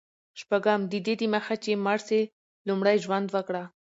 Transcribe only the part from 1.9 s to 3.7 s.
سې، لومړی ژوند وکړه.